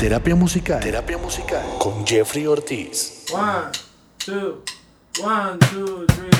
[0.00, 0.80] Terapia musical.
[0.80, 1.60] Terapia musical.
[1.78, 3.26] Con Jeffrey Ortiz.
[3.30, 3.70] One,
[4.16, 4.62] two,
[5.20, 6.30] one, two, three,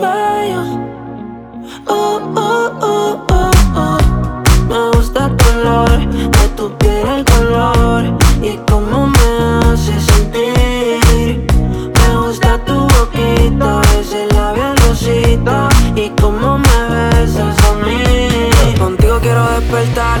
[0.00, 0.04] Uh,
[1.88, 3.98] uh, uh, uh, uh.
[4.68, 8.04] Me gusta el color de tu piel, el color
[8.40, 9.28] y cómo me
[9.66, 11.46] hace sentir.
[11.98, 18.74] Me gusta tu boquita, ese labial rosita y cómo me besas a mí.
[18.78, 20.20] Contigo quiero despertar,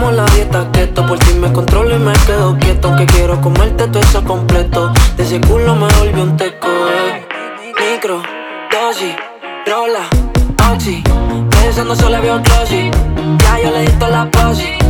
[0.00, 2.88] Como la dieta keto, por ti me controlo y me quedo quieto.
[2.88, 4.90] Aunque quiero comerte todo eso completo.
[5.18, 7.28] De ese culo me volvió un teco, eh.
[7.78, 8.22] Micro,
[8.72, 9.14] dosis,
[9.66, 10.08] rola,
[10.72, 11.02] oxi.
[11.50, 12.90] Pensando solo veo glossy.
[13.40, 14.89] Ya yo le di la posi.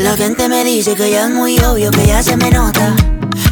[0.00, 2.96] La gente me dice que ya es muy obvio, que ya se me nota.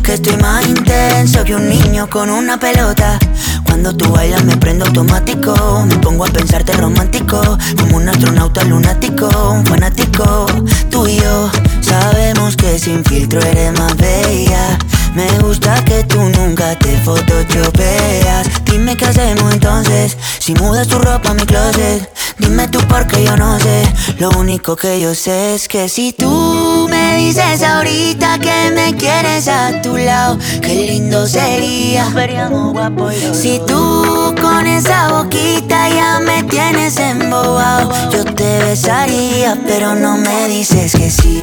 [0.02, 3.18] Que estoy más intenso que un niño con una pelota.
[3.64, 5.54] Cuando tú bailas me prendo automático.
[5.86, 7.38] Me pongo a pensarte romántico.
[7.78, 10.46] Como un astronauta lunático, un fanático.
[10.90, 11.50] Tú y yo
[11.82, 14.78] sabemos que sin filtro eres más bella.
[15.18, 18.46] Me gusta que tú nunca te photoshopeas.
[18.66, 20.16] Dime qué hacemos entonces.
[20.38, 22.08] Si mudas tu ropa a mi closet.
[22.38, 23.82] Dime tú porque yo no sé.
[24.20, 29.48] Lo único que yo sé es que si tú me dices ahorita que me quieres
[29.48, 32.06] a tu lado, qué lindo sería.
[33.32, 40.46] Si tú con esa boquita ya me tienes embobado, yo te besaría, pero no me
[40.46, 41.42] dices que sí.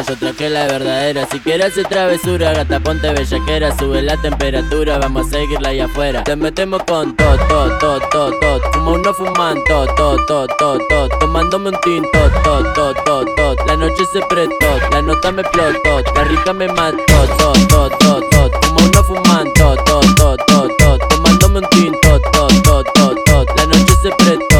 [0.00, 1.26] Yo traje la verdadera.
[1.30, 3.76] Si quieres hacer travesura, gata, ponte bellaquera.
[3.76, 6.24] Sube la temperatura, vamos a seguirla ahí afuera.
[6.24, 8.60] Te metemos con todo, todo, todo, todo, todo.
[8.72, 11.08] Fumo uno fumando, todo, todo, todo, todo, todo.
[11.20, 13.56] Tomándome un tinto, todo, todo, todo, todo.
[13.66, 16.02] La noche se prestó, la nota me explotó.
[16.14, 16.96] La rica me mató,
[17.38, 18.50] todo, todo, todo, todo.
[18.62, 20.98] Fumo uno fumando, todo, todo, todo, todo.
[21.08, 23.44] Tomándome un tinto, todo, todo, todo, todo.
[23.56, 24.51] La noche se prestó,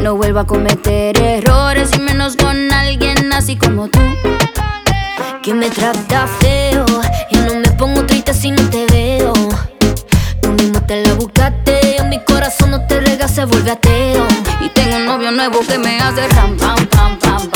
[0.00, 3.98] No vuelvo a cometer errores y menos con alguien así como tú.
[5.42, 6.84] Que me trata feo
[7.28, 9.32] y no me pongo triste si no te veo.
[10.40, 14.24] Tú mismo te la buscaste, mi corazón no te rega, se vuelve ateo.
[14.60, 17.55] Y tengo un novio nuevo que me hace ram pam pam pam pam.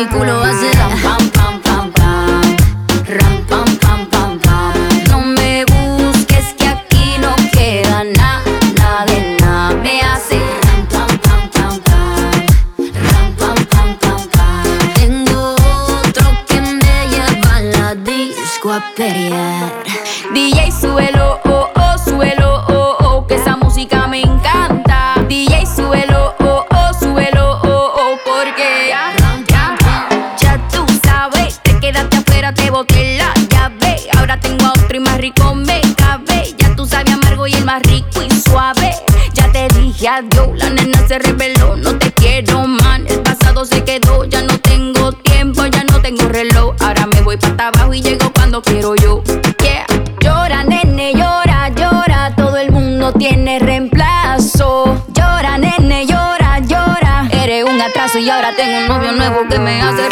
[0.00, 0.49] mi culo
[58.20, 60.09] y ahora tengo un novio nuevo que me hace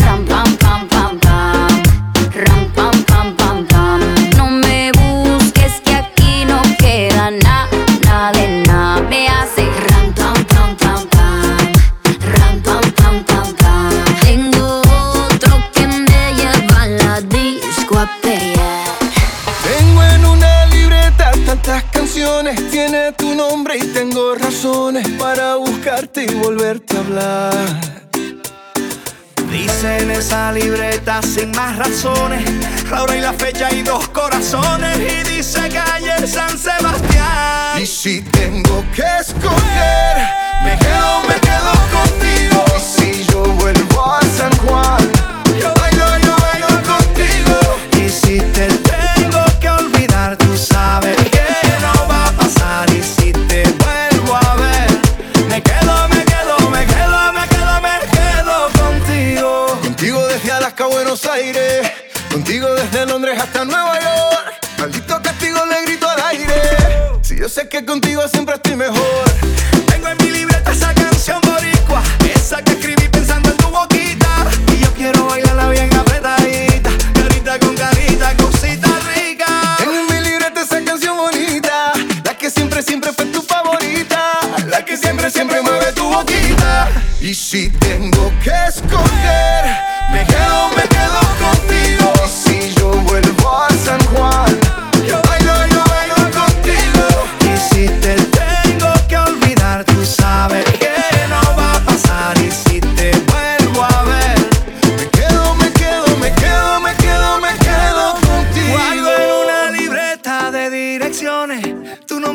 [30.18, 32.42] esa libreta sin más razones,
[32.90, 37.80] la hora y la fecha y dos corazones y dice calle San Sebastián.
[37.80, 40.16] Y si tengo que escoger,
[40.64, 42.17] me quedo, me quedo contigo.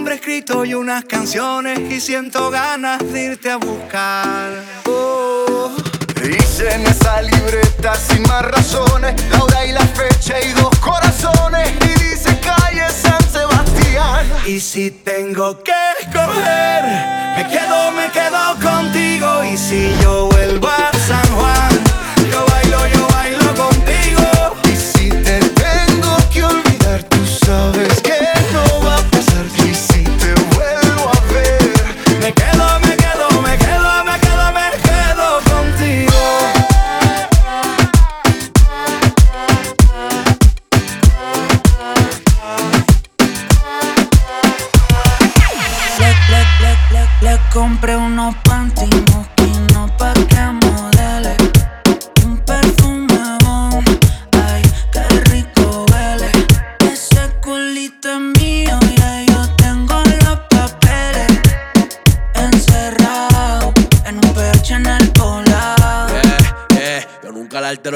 [0.04, 1.80] Nombre escrito y unas canciones.
[1.90, 4.52] Y siento ganas de irte a buscar.
[4.86, 5.72] Oh,
[6.22, 11.72] Hice en esa libreta sin más razones la hora y la fecha y dos corazones
[11.86, 14.28] y dice calle San Sebastián.
[14.46, 16.84] Y si tengo que escoger,
[17.38, 19.46] me quedo, me quedo contigo.
[19.46, 21.72] Y si yo vuelvo a San Juan,
[22.30, 24.58] yo bailo, yo bailo contigo.
[24.66, 28.23] Y si te tengo que olvidar, tú sabes que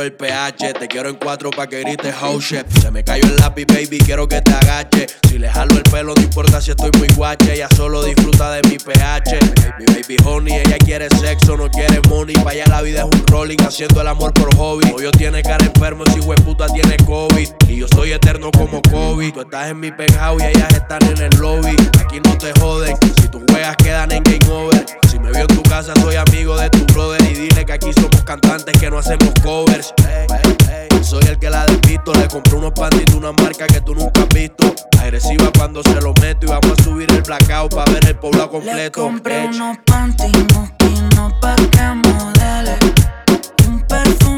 [0.07, 0.73] el pH.
[0.73, 2.65] Te quiero en cuatro pa' que grites house chef.
[2.81, 5.07] Se me cayó el lápiz, baby, quiero que te agache.
[5.29, 7.53] Si le jalo el pelo, no importa si estoy muy guache.
[7.53, 9.39] Ella solo disfruta de mi pH.
[9.79, 12.35] Mi baby honey, ella quiere sexo, no quiere money.
[12.35, 14.91] Pa' allá la vida es un rolling, haciendo el amor por hobby.
[14.95, 17.49] Hoyo tiene cara enfermo, si puta tiene COVID.
[17.67, 19.31] Y yo soy eterno como Kobe.
[19.31, 21.75] Tú estás en mi penthouse y ellas están en el lobby.
[21.99, 24.85] Aquí no te joden, si tus juegas quedan en game over.
[25.09, 27.21] Si me veo en tu casa, soy amigo de tu brother.
[27.23, 29.93] Y dile que aquí somos cantantes que no hacemos covers.
[30.05, 31.03] Ey, ey, ey.
[31.03, 32.13] Soy el que la despisto.
[32.13, 34.73] Le compré unos pantitos, una marca que tú nunca has visto.
[34.99, 36.45] Agresiva cuando se lo meto.
[36.45, 39.01] Y vamos a subir el blackout para ver el poblado Le completo.
[39.03, 39.55] compré Ech.
[39.55, 42.77] unos panty mosquinos pa' que modele
[43.67, 44.36] Un perfume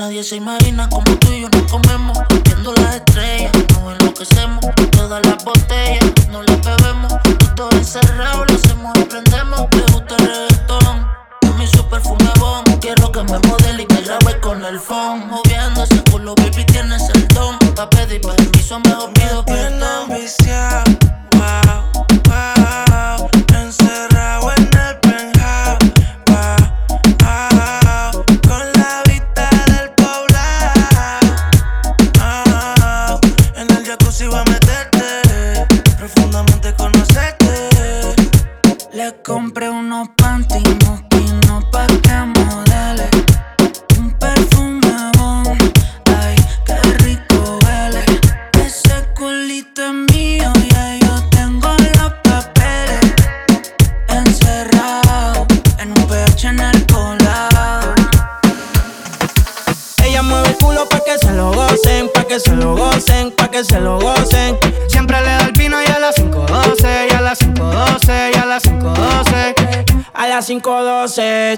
[0.00, 5.26] Nadie se imagina como tú y yo nos comemos Viendo las estrellas, nos enloquecemos Todas
[5.26, 7.12] las botellas, no las bebemos
[7.54, 11.06] Todo encerrado, lo hacemos y prendemos Le gusta el reggaetón,
[11.42, 15.28] es mi super bon Quiero que me modele y me grabe con el phone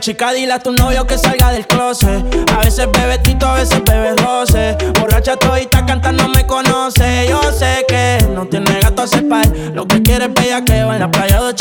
[0.02, 2.24] chica, dile a tu novio que salga del closet.
[2.52, 4.76] A veces bebe tito, a veces bebe roce.
[4.98, 7.28] Borracha todita cantando me conoce.
[7.28, 9.46] Yo sé que no tiene gato a par.
[9.72, 11.52] Lo que quiere es bellaqueo en la playa de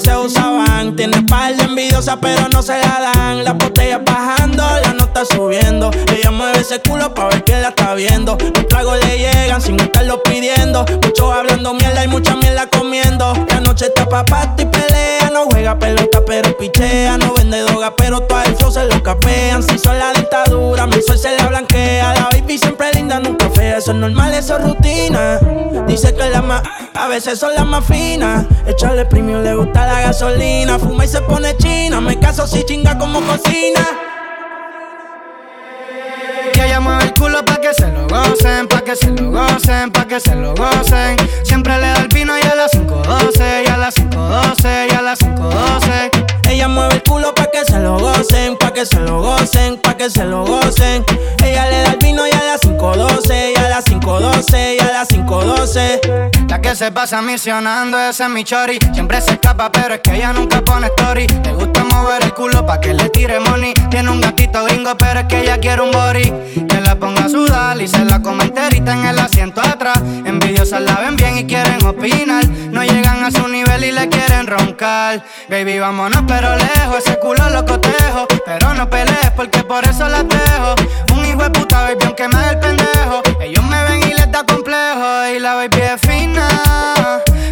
[0.00, 0.96] se usaban.
[0.96, 3.44] Tiene par de envidiosas, pero no se la dan.
[3.44, 5.90] La botella bajando, la nota subiendo.
[6.16, 8.36] Ella mueve ese culo pa' ver que la está viendo.
[8.54, 10.84] Los tragos le llegan sin estarlo pidiendo.
[11.02, 13.32] Muchos hablando mierda y mucha mierda comiendo.
[13.48, 14.24] La noche está pa'
[14.58, 15.30] y pelea.
[15.32, 17.16] No juega pelota, pero pichea.
[17.18, 19.62] No vende droga, pero todo el flow se lo capean.
[19.62, 22.14] Si son la dictadura, mi sol se la blanquea.
[22.14, 23.78] La baby siempre linda, nunca fea.
[23.78, 25.38] Eso es normal, eso es rutina.
[25.86, 26.62] Dice que la más,
[26.94, 28.46] a veces son las más finas.
[28.66, 30.78] Echarle premio le gusta la gasolina.
[30.78, 32.00] Fuma y se pone china.
[32.00, 33.86] Me caso si chinga como cocina.
[36.52, 39.90] Que ella mueve el culo pa' que se lo gocen, pa' que se lo gocen,
[39.92, 41.16] pa' que se lo gocen.
[41.44, 45.02] Siempre le da el vino y a las 5.12, y a las 5.12, y a
[45.02, 46.10] las 5.12.
[46.48, 49.96] Ella mueve el culo pa' que se lo gocen, pa' que se lo gocen, pa'
[49.96, 51.04] que se lo gocen.
[51.44, 54.92] Ella le da el vino y a las 5.12, y a las 5.12, y a
[54.92, 56.48] las 5.12.
[56.48, 58.78] La que se pasa misionando, ese es mi chori.
[58.94, 61.26] Siempre se escapa, pero es que ella nunca pone story.
[61.44, 63.74] Le gusta mover el culo pa' que le tire money.
[63.90, 66.32] Tiene un gatito gringo, pero es que ella quiere un body.
[66.66, 69.98] Que la ponga a sudar y se la come enterita en el asiento atrás.
[70.24, 72.48] Envidiosas la ven bien y quieren opinar.
[72.48, 75.22] No llegan a su nivel y le quieren roncar.
[75.50, 76.96] Baby, vámonos, pero lejos.
[77.04, 78.26] Ese culo lo cotejo.
[78.46, 80.74] Pero no pelees porque por eso la dejo.
[81.12, 82.69] Un hijo de puta, baby, aunque me haga el
[85.40, 86.46] La baby es fina.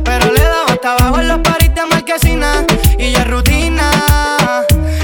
[0.04, 2.66] Pero le da hasta abajo en los paris de marquesina.
[2.98, 3.90] Y ya es rutina.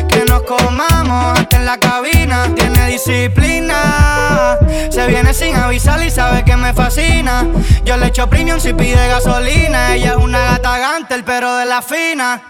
[0.07, 2.55] Que nos comamos hasta en la cabina.
[2.55, 4.59] Tiene disciplina.
[4.91, 7.47] Se viene sin avisar y sabe que me fascina.
[7.85, 9.95] Yo le echo premium si pide gasolina.
[9.95, 12.43] Ella es una gata gantel, pero de la fina.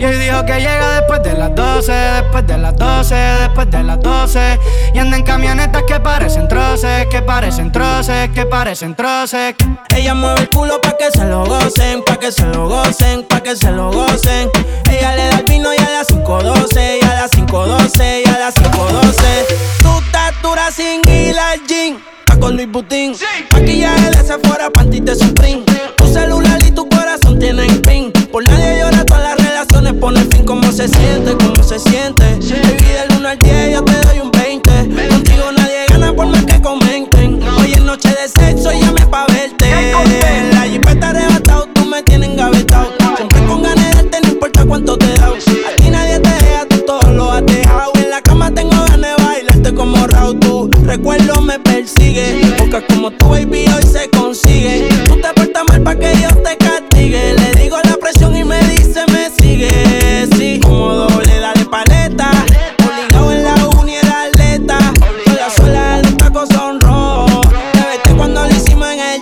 [0.00, 3.82] Y hoy dijo que llega después de las 12, después de las 12, después de
[3.82, 4.60] las 12.
[4.94, 9.56] Y anda en camionetas que parecen troces, que parecen troces, que parecen troces.
[9.88, 13.40] Ella mueve el culo pa' que se lo gocen, pa' que se lo gocen, pa'
[13.40, 14.48] que se lo gocen.
[14.88, 18.38] Ella le da el vino y a las 5.12, y a las 5.12, y a
[18.38, 19.22] las 5.12.
[19.82, 21.00] Tu estatura sin
[21.36, 23.16] al gym, pa' con Luis Butín.
[23.52, 25.64] Maquillaje de Sephora, panty de Supreme.
[25.96, 28.12] Tu celular y tu corazón tienen pin.
[28.30, 28.97] Por nadie llora,
[30.16, 30.44] fin.
[30.44, 31.36] ¿Cómo se siente?
[31.36, 32.24] ¿Cómo se siente?
[32.24, 33.97] Baby, del 1 al 10 yo te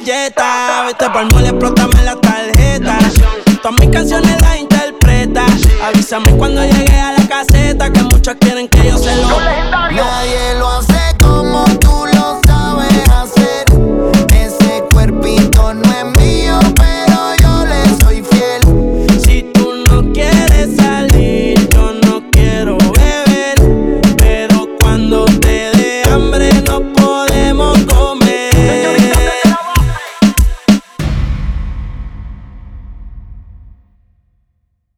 [0.06, 0.84] billeta.
[0.86, 2.98] Vete pa'l mole, explótame la tarjeta.
[3.62, 5.44] Todas mis canciones las interpreta.
[5.84, 8.75] Avísame cuando llegue a la caseta que muchas quieren que.